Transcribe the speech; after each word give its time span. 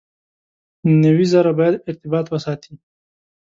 نوي 1.03 1.25
زره 1.33 1.51
باید 1.59 1.81
ارتباطات 1.89 2.27
وساتي. 2.29 2.73